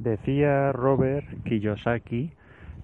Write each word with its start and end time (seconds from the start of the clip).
Decía 0.00 0.72
Robert 0.72 1.26
Kiyosaki 1.44 2.32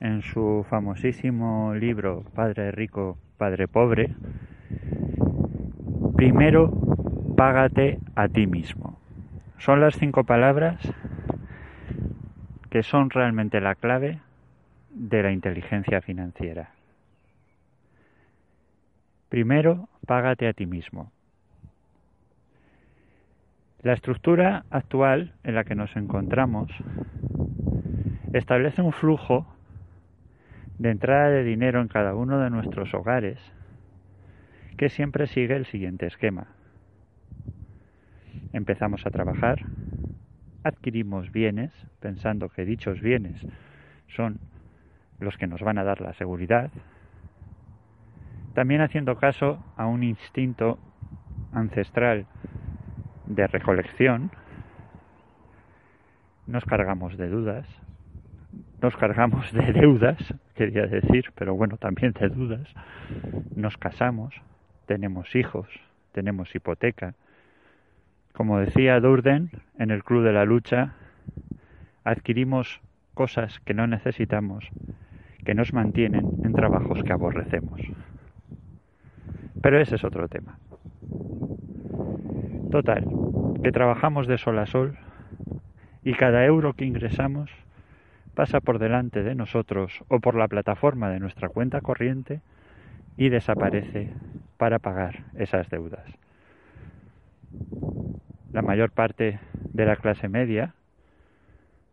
en 0.01 0.21
su 0.21 0.67
famosísimo 0.69 1.73
libro 1.75 2.25
Padre 2.35 2.73
Rico, 2.73 3.17
Padre 3.39 3.69
Pobre, 3.69 4.15
primero 6.15 6.71
págate 7.35 8.01
a 8.17 8.29
ti 8.29 8.47
mismo. 8.47 8.99
Son 9.57 9.81
las 9.81 9.97
cinco 9.97 10.25
palabras 10.25 10.77
que 12.69 12.83
son 12.83 13.09
realmente 13.09 13.63
la 13.63 13.77
clave 13.77 14.21
de 14.91 15.23
la 15.23 15.33
inteligencia 15.33 16.03
financiera. 16.03 16.73
Primero, 19.31 19.89
págate 20.07 20.49
a 20.49 20.53
ti 20.53 20.67
mismo. 20.67 21.11
La 23.87 23.93
estructura 23.93 24.65
actual 24.69 25.33
en 25.45 25.55
la 25.55 25.63
que 25.63 25.77
nos 25.77 25.95
encontramos 25.95 26.73
establece 28.33 28.83
un 28.83 28.91
flujo 28.91 29.47
de 30.77 30.91
entrada 30.91 31.29
de 31.29 31.45
dinero 31.45 31.81
en 31.81 31.87
cada 31.87 32.17
uno 32.17 32.41
de 32.41 32.51
nuestros 32.51 32.93
hogares 32.95 33.39
que 34.77 34.89
siempre 34.89 35.29
sigue 35.29 35.55
el 35.55 35.67
siguiente 35.67 36.05
esquema. 36.05 36.49
Empezamos 38.53 39.07
a 39.07 39.11
trabajar, 39.11 39.63
adquirimos 40.65 41.31
bienes, 41.31 41.71
pensando 42.01 42.49
que 42.49 42.65
dichos 42.65 43.01
bienes 43.01 43.41
son 44.09 44.41
los 45.21 45.37
que 45.37 45.47
nos 45.47 45.61
van 45.61 45.79
a 45.79 45.85
dar 45.85 46.01
la 46.01 46.13
seguridad, 46.15 46.73
también 48.53 48.81
haciendo 48.81 49.15
caso 49.15 49.65
a 49.77 49.87
un 49.87 50.03
instinto 50.03 50.77
ancestral 51.53 52.27
de 53.27 53.47
recolección, 53.47 54.31
nos 56.47 56.65
cargamos 56.65 57.17
de 57.17 57.29
dudas, 57.29 57.67
nos 58.81 58.97
cargamos 58.97 59.53
de 59.53 59.73
deudas, 59.73 60.35
quería 60.55 60.87
decir, 60.87 61.33
pero 61.35 61.55
bueno, 61.55 61.77
también 61.77 62.13
de 62.13 62.29
dudas, 62.29 62.69
nos 63.55 63.77
casamos, 63.77 64.35
tenemos 64.87 65.35
hijos, 65.35 65.69
tenemos 66.13 66.55
hipoteca. 66.55 67.15
Como 68.33 68.61
decía 68.61 69.01
Durden 69.01 69.51
en 69.79 69.91
el 69.91 70.05
Club 70.05 70.25
de 70.25 70.33
la 70.33 70.45
Lucha, 70.45 70.95
adquirimos 72.05 72.81
cosas 73.15 73.61
que 73.61 73.75
no 73.75 73.87
necesitamos, 73.87 74.69
que 75.45 75.55
nos 75.55 75.73
mantienen 75.73 76.27
en 76.45 76.53
trabajos 76.53 77.03
que 77.03 77.13
aborrecemos. 77.13 77.81
Pero 79.63 79.81
ese 79.81 79.97
es 79.97 80.05
otro 80.05 80.29
tema. 80.29 80.59
Total, 82.71 83.05
que 83.63 83.73
trabajamos 83.73 84.27
de 84.27 84.39
sol 84.39 84.59
a 84.59 84.67
sol 84.67 84.97
y 86.03 86.15
cada 86.15 86.45
euro 86.45 86.75
que 86.75 86.85
ingresamos 86.85 87.51
pasa 88.35 88.61
por 88.61 88.79
delante 88.79 89.23
de 89.23 89.35
nosotros 89.35 90.05
o 90.09 90.21
por 90.21 90.35
la 90.35 90.49
plataforma 90.49 91.11
de 91.11 91.21
nuestra 91.21 91.49
cuenta 91.49 91.81
corriente 91.81 92.41
y 93.17 93.29
desaparece 93.29 94.11
para 94.57 94.79
pagar 94.79 95.25
esas 95.39 95.71
deudas. 95.71 96.05
La 98.53 98.63
mayor 98.63 98.91
parte 98.91 99.41
de 99.73 99.87
la 99.87 99.97
clase 99.97 100.29
media 100.29 100.75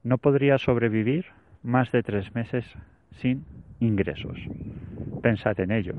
no 0.04 0.18
podría 0.18 0.58
sobrevivir 0.58 1.26
más 1.62 1.92
de 1.92 2.04
tres 2.04 2.36
meses 2.36 2.66
sin 3.12 3.46
ingresos. 3.80 4.38
Pensad 5.22 5.60
en 5.60 5.72
ello. 5.72 5.94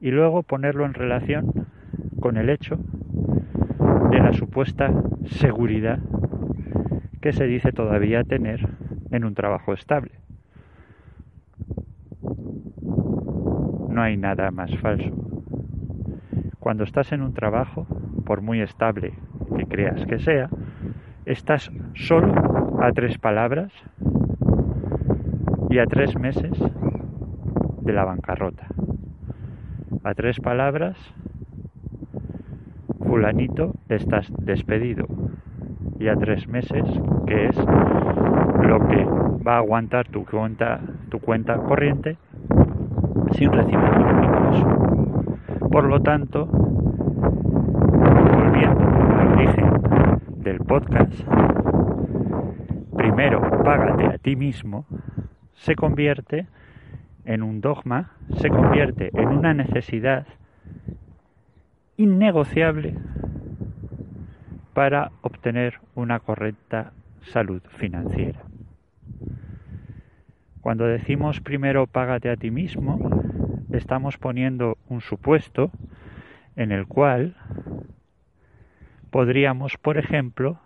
Y 0.00 0.10
luego 0.10 0.42
ponerlo 0.42 0.84
en 0.86 0.94
relación 0.94 1.66
con 2.20 2.36
el 2.36 2.50
hecho 2.50 2.78
de 4.10 4.18
la 4.18 4.32
supuesta 4.32 4.92
seguridad 5.26 5.98
que 7.20 7.32
se 7.32 7.44
dice 7.46 7.72
todavía 7.72 8.24
tener 8.24 8.68
en 9.10 9.24
un 9.24 9.34
trabajo 9.34 9.72
estable. 9.72 10.12
No 13.88 14.02
hay 14.02 14.16
nada 14.16 14.50
más 14.50 14.76
falso. 14.78 15.10
Cuando 16.58 16.84
estás 16.84 17.12
en 17.12 17.22
un 17.22 17.34
trabajo, 17.34 17.86
por 18.24 18.42
muy 18.42 18.60
estable 18.60 19.14
que 19.56 19.66
creas 19.66 20.04
que 20.06 20.18
sea, 20.18 20.48
estás 21.24 21.70
solo 21.94 22.80
a 22.80 22.92
tres 22.92 23.18
palabras 23.18 23.72
y 25.70 25.78
a 25.78 25.86
tres 25.86 26.16
meses 26.18 26.52
de 27.82 27.92
la 27.92 28.04
bancarrota. 28.04 28.66
A 30.04 30.14
tres 30.14 30.38
palabras 30.40 30.96
fulanito 33.18 33.74
estás 33.88 34.32
despedido. 34.38 35.08
Y 35.98 36.06
tres 36.20 36.46
meses 36.46 36.84
que 37.26 37.46
es 37.46 37.56
lo 37.56 38.86
que 38.86 39.04
va 39.44 39.54
a 39.54 39.58
aguantar 39.58 40.06
tu 40.06 40.24
cuenta 40.24 40.78
tu 41.08 41.18
cuenta 41.18 41.56
corriente 41.56 42.16
sin 43.32 43.50
recibir 43.50 43.90
ningún 43.98 44.24
ingreso. 44.24 45.68
Por 45.68 45.84
lo 45.86 46.00
tanto 46.00 46.46
volviendo 48.36 48.84
al 49.18 49.28
origen 49.32 49.72
del 50.36 50.60
podcast 50.60 51.20
primero 52.96 53.40
págate 53.64 54.06
a 54.06 54.18
ti 54.18 54.36
mismo 54.36 54.86
se 55.54 55.74
convierte 55.74 56.46
en 57.24 57.42
un 57.42 57.60
dogma 57.60 58.12
se 58.36 58.48
convierte 58.48 59.10
en 59.12 59.26
una 59.26 59.54
necesidad 59.54 60.24
innegociable 61.98 62.94
para 64.72 65.10
obtener 65.22 65.80
una 65.96 66.20
correcta 66.20 66.92
salud 67.20 67.60
financiera. 67.76 68.40
Cuando 70.60 70.86
decimos 70.86 71.40
primero 71.40 71.88
págate 71.88 72.30
a 72.30 72.36
ti 72.36 72.52
mismo, 72.52 73.10
estamos 73.72 74.16
poniendo 74.16 74.78
un 74.88 75.00
supuesto 75.00 75.72
en 76.54 76.70
el 76.70 76.86
cual 76.86 77.34
podríamos, 79.10 79.76
por 79.76 79.98
ejemplo, 79.98 80.60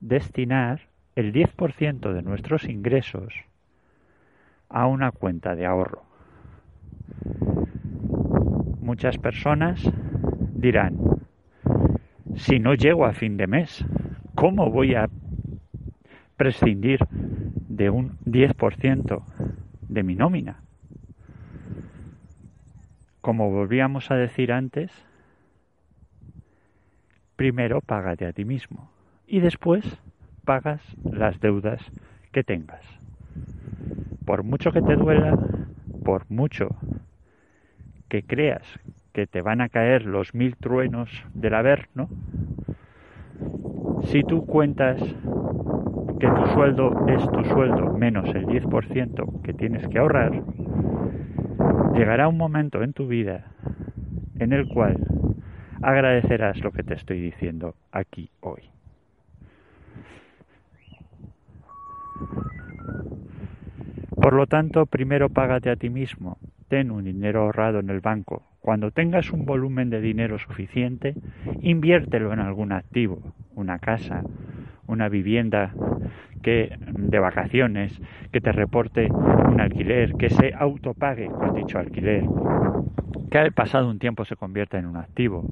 destinar 0.00 0.88
el 1.14 1.32
10% 1.34 2.12
de 2.14 2.22
nuestros 2.22 2.64
ingresos 2.64 3.34
a 4.70 4.86
una 4.86 5.10
cuenta 5.10 5.54
de 5.56 5.66
ahorro. 5.66 6.04
Muchas 8.80 9.18
personas 9.18 9.82
dirán, 10.60 10.98
si 12.36 12.58
no 12.58 12.74
llego 12.74 13.06
a 13.06 13.12
fin 13.12 13.36
de 13.36 13.46
mes, 13.46 13.84
¿cómo 14.34 14.70
voy 14.70 14.94
a 14.94 15.08
prescindir 16.36 17.00
de 17.68 17.90
un 17.90 18.18
10% 18.26 19.22
de 19.88 20.02
mi 20.02 20.14
nómina? 20.14 20.60
Como 23.20 23.50
volvíamos 23.50 24.10
a 24.10 24.16
decir 24.16 24.52
antes, 24.52 24.90
primero 27.36 27.80
págate 27.80 28.26
a 28.26 28.32
ti 28.32 28.44
mismo 28.44 28.90
y 29.26 29.40
después 29.40 29.84
pagas 30.44 30.82
las 31.04 31.40
deudas 31.40 31.80
que 32.32 32.44
tengas. 32.44 32.84
Por 34.26 34.42
mucho 34.42 34.72
que 34.72 34.82
te 34.82 34.94
duela, 34.94 35.38
por 36.04 36.30
mucho 36.30 36.68
que 38.08 38.22
creas 38.22 38.62
que 39.12 39.26
te 39.26 39.42
van 39.42 39.60
a 39.60 39.68
caer 39.68 40.04
los 40.06 40.34
mil 40.34 40.56
truenos 40.56 41.10
del 41.34 41.54
Averno, 41.54 42.08
si 44.04 44.22
tú 44.22 44.46
cuentas 44.46 45.00
que 46.18 46.28
tu 46.28 46.46
sueldo 46.54 47.06
es 47.08 47.30
tu 47.30 47.44
sueldo 47.44 47.94
menos 47.94 48.28
el 48.34 48.46
10% 48.46 49.42
que 49.42 49.52
tienes 49.52 49.86
que 49.88 49.98
ahorrar, 49.98 50.42
llegará 51.94 52.28
un 52.28 52.36
momento 52.36 52.82
en 52.82 52.92
tu 52.92 53.06
vida 53.08 53.46
en 54.38 54.52
el 54.52 54.68
cual 54.68 54.98
agradecerás 55.82 56.60
lo 56.60 56.72
que 56.72 56.82
te 56.82 56.94
estoy 56.94 57.20
diciendo 57.20 57.74
aquí 57.92 58.30
hoy. 58.40 58.70
Por 64.20 64.34
lo 64.34 64.46
tanto, 64.46 64.84
primero 64.84 65.30
págate 65.30 65.70
a 65.70 65.76
ti 65.76 65.88
mismo, 65.88 66.38
ten 66.68 66.90
un 66.90 67.04
dinero 67.04 67.42
ahorrado 67.42 67.80
en 67.80 67.88
el 67.88 68.00
banco. 68.00 68.49
Cuando 68.60 68.90
tengas 68.90 69.32
un 69.32 69.46
volumen 69.46 69.88
de 69.88 70.00
dinero 70.02 70.38
suficiente, 70.38 71.16
inviértelo 71.62 72.32
en 72.32 72.40
algún 72.40 72.72
activo, 72.72 73.18
una 73.54 73.78
casa, 73.78 74.22
una 74.86 75.08
vivienda 75.08 75.72
que 76.42 76.78
de 76.92 77.18
vacaciones, 77.18 77.98
que 78.32 78.40
te 78.40 78.52
reporte 78.52 79.08
un 79.10 79.60
alquiler, 79.60 80.14
que 80.14 80.28
se 80.28 80.52
autopague 80.54 81.28
con 81.28 81.54
dicho 81.54 81.78
alquiler, 81.78 82.24
que 83.30 83.38
al 83.38 83.52
pasado 83.52 83.88
un 83.88 83.98
tiempo 83.98 84.24
se 84.26 84.36
convierta 84.36 84.78
en 84.78 84.86
un 84.86 84.96
activo 84.96 85.44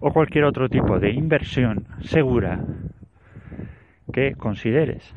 o 0.00 0.12
cualquier 0.12 0.44
otro 0.44 0.68
tipo 0.68 0.98
de 0.98 1.10
inversión 1.10 1.86
segura 2.00 2.60
que 4.12 4.34
consideres. 4.34 5.14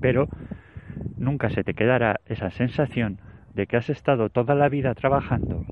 Pero 0.00 0.28
nunca 1.16 1.48
se 1.48 1.64
te 1.64 1.72
quedará 1.72 2.20
esa 2.26 2.50
sensación 2.50 3.18
de 3.54 3.66
que 3.66 3.76
has 3.76 3.88
estado 3.90 4.28
toda 4.28 4.54
la 4.54 4.68
vida 4.68 4.94
trabajando 4.94 5.64